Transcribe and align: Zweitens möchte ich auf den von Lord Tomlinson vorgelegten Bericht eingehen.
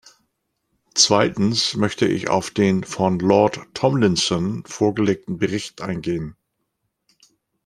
Zweitens 0.95 1.75
möchte 1.75 2.07
ich 2.07 2.27
auf 2.27 2.49
den 2.49 2.83
von 2.83 3.19
Lord 3.19 3.59
Tomlinson 3.75 4.63
vorgelegten 4.65 5.37
Bericht 5.37 5.81
eingehen. 5.83 6.35